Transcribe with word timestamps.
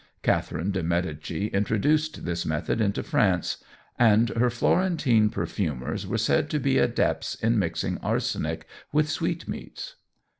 Catherine 0.23 0.71
de 0.71 0.81
Medici 0.81 1.45
introduced 1.49 2.25
this 2.25 2.43
method 2.43 2.81
into 2.81 3.03
France, 3.03 3.63
and 3.99 4.29
her 4.29 4.49
Florentine 4.49 5.29
perfumers 5.29 6.07
were 6.07 6.17
said 6.17 6.49
to 6.49 6.57
be 6.59 6.79
adepts 6.79 7.35
in 7.35 7.59
mixing 7.59 7.99
arsenic 7.99 8.65
with 8.91 9.07
sweetmeats. 9.07 9.97